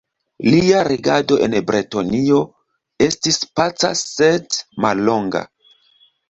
Lia 0.51 0.77
regado 0.85 1.35
en 1.47 1.53
Bretonio 1.67 2.39
estis 3.09 3.39
paca 3.61 3.93
sed 4.01 4.59
mallonga. 4.87 5.45